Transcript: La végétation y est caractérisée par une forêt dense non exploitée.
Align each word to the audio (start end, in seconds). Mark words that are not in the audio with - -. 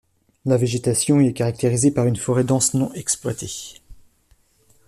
La 0.45 0.57
végétation 0.57 1.19
y 1.21 1.27
est 1.27 1.33
caractérisée 1.33 1.91
par 1.91 2.07
une 2.07 2.15
forêt 2.15 2.43
dense 2.43 2.73
non 2.73 2.91
exploitée. 2.93 3.81